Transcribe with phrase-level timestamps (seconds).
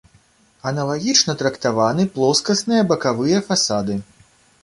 [0.69, 4.01] Аналагічна трактаваны плоскасныя бакавыя фасады.